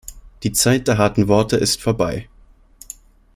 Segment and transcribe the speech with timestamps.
[0.41, 2.27] Die Zeit der harten Worte ist vorbei.